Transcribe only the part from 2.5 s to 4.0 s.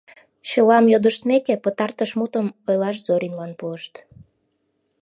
ойлаш Зоринлан пуышт.